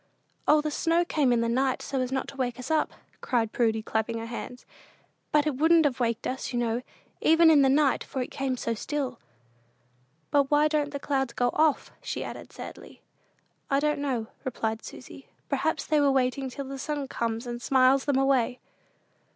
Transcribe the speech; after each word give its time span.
"O, 0.47 0.61
the 0.61 0.71
snow 0.71 1.05
came 1.05 1.31
in 1.31 1.41
the 1.41 1.47
night, 1.47 1.83
so 1.83 2.03
not 2.03 2.27
to 2.29 2.35
wake 2.35 2.57
us 2.57 2.71
up," 2.71 2.91
cried 3.21 3.51
Prudy, 3.51 3.83
clapping 3.83 4.17
her 4.17 4.25
hands; 4.25 4.65
"but 5.31 5.45
it 5.45 5.57
wouldn't 5.57 5.85
have 5.85 5.99
waked 5.99 6.25
us, 6.25 6.51
you 6.51 6.57
know, 6.57 6.81
even 7.21 7.51
in 7.51 7.61
the 7.61 7.69
night, 7.69 8.03
for 8.03 8.19
it 8.23 8.31
came 8.31 8.57
so 8.57 8.73
still." 8.73 9.19
"But 10.31 10.49
why 10.49 10.67
don't 10.67 10.89
the 10.89 10.99
clouds 10.99 11.33
go 11.33 11.51
off?" 11.53 11.91
she 12.01 12.23
added, 12.23 12.51
sadly. 12.51 13.03
"I 13.69 13.79
don't 13.79 13.99
know," 13.99 14.25
replied 14.43 14.83
Susy; 14.83 15.27
"perhaps 15.49 15.85
they 15.85 15.97
are 15.97 16.09
waiting 16.09 16.49
till 16.49 16.65
the 16.65 16.79
sun 16.79 17.07
comes 17.07 17.45
and 17.45 17.61
smiles 17.61 18.05
them 18.05 18.17
away." 18.17 18.59